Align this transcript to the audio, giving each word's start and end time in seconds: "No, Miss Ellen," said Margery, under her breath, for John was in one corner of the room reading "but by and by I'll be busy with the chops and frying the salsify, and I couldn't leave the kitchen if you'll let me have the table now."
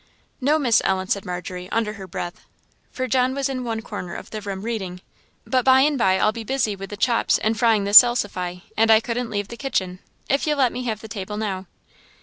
"No, 0.41 0.57
Miss 0.57 0.81
Ellen," 0.83 1.07
said 1.09 1.25
Margery, 1.25 1.69
under 1.71 1.93
her 1.93 2.07
breath, 2.07 2.43
for 2.91 3.05
John 3.07 3.35
was 3.35 3.47
in 3.49 3.63
one 3.63 3.83
corner 3.83 4.15
of 4.15 4.31
the 4.31 4.41
room 4.41 4.63
reading 4.63 5.01
"but 5.45 5.63
by 5.63 5.81
and 5.81 5.95
by 5.95 6.17
I'll 6.17 6.31
be 6.31 6.43
busy 6.43 6.75
with 6.75 6.89
the 6.89 6.97
chops 6.97 7.37
and 7.37 7.55
frying 7.55 7.83
the 7.83 7.93
salsify, 7.93 8.61
and 8.75 8.89
I 8.89 8.99
couldn't 8.99 9.29
leave 9.29 9.49
the 9.49 9.57
kitchen 9.57 9.99
if 10.27 10.47
you'll 10.47 10.57
let 10.57 10.71
me 10.73 10.85
have 10.85 11.01
the 11.01 11.07
table 11.07 11.37
now." 11.37 11.67